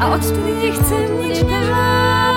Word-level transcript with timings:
a 0.00 0.12
od 0.12 0.24
wtedy 0.24 0.52
nie 0.52 0.72
chcę 0.72 1.08
mieć 1.08 1.38
żal. 1.38 2.29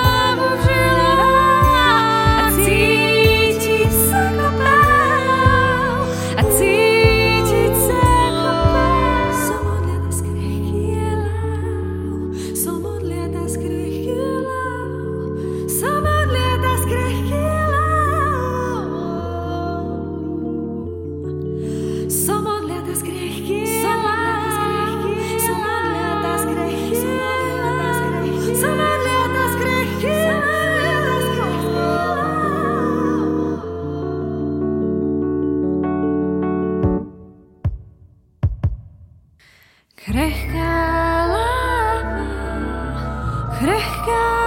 krehká 43.64 44.43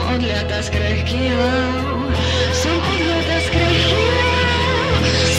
Сам 0.00 0.18
лето 0.20 0.62
скрыхил, 0.62 1.40
сам 2.52 2.80
лето 2.98 3.46
скрыхил, 3.46 3.98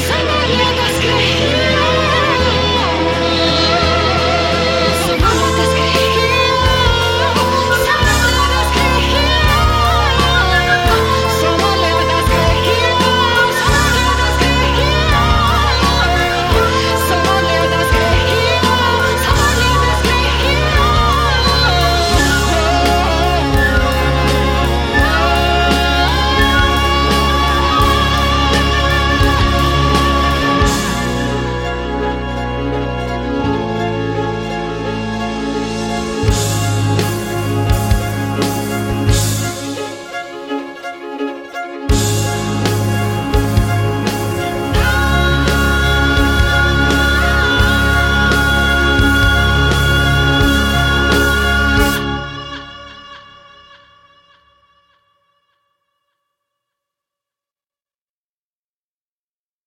сам 0.07 0.27
лето 0.49 0.87
скрыхил. 0.95 1.70